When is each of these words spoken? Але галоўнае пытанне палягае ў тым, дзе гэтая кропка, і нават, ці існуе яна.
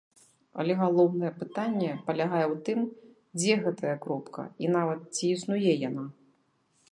Але 0.61 0.73
галоўнае 0.83 1.29
пытанне 1.41 1.89
палягае 2.07 2.41
ў 2.45 2.55
тым, 2.69 2.79
дзе 3.41 3.53
гэтая 3.67 3.93
кропка, 4.05 4.41
і 4.65 4.75
нават, 4.79 4.99
ці 5.15 5.25
існуе 5.35 5.71
яна. 5.89 6.05